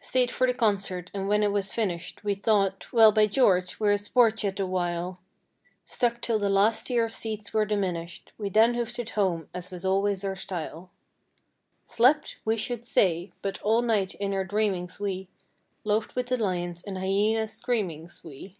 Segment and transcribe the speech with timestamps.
[0.00, 3.98] Stayed for the concert and when it was finished we Thought—"Well, by George, we're a
[3.98, 5.20] sport yet a while."
[5.84, 9.70] Stuck 'till the last tier of seats were diminished; we Then hoofed it home as
[9.70, 10.90] was always our style.
[11.84, 12.36] 86 Slept?
[12.44, 13.30] We should say!
[13.42, 15.28] But all night in our dream ings we
[15.84, 18.56] Loafed with the lions and hyenas screamings, we.